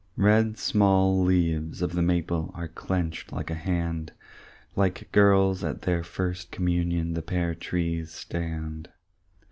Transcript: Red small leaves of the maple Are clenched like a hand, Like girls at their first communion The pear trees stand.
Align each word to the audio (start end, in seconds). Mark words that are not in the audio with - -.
Red 0.17 0.57
small 0.57 1.23
leaves 1.23 1.83
of 1.83 1.93
the 1.93 2.01
maple 2.01 2.49
Are 2.55 2.67
clenched 2.67 3.31
like 3.31 3.51
a 3.51 3.53
hand, 3.53 4.11
Like 4.75 5.11
girls 5.11 5.63
at 5.63 5.83
their 5.83 6.01
first 6.03 6.49
communion 6.49 7.13
The 7.13 7.21
pear 7.21 7.53
trees 7.53 8.09
stand. 8.11 8.89